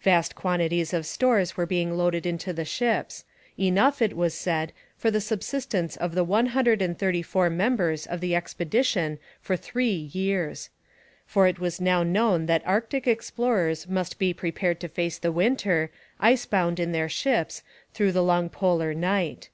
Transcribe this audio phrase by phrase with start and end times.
[0.00, 3.24] Vast quantities of stores were being loaded into the ships,
[3.56, 8.04] enough, it was said, for the subsistence of the one hundred and thirty four members
[8.04, 10.70] of the expedition for three years.
[11.26, 15.90] For it was now known that Arctic explorers must be prepared to face the winter,
[16.18, 17.62] icebound in their ships
[17.94, 19.48] through the long polar night.